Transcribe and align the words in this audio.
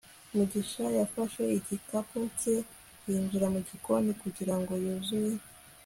mugisha 0.35 0.83
yafashe 0.97 1.41
igikapu 1.57 2.17
cye 2.39 2.55
yinjira 3.07 3.47
mu 3.53 3.59
gikoni 3.67 4.11
kugira 4.21 4.53
ngo 4.59 4.73
yuzure 4.83 5.39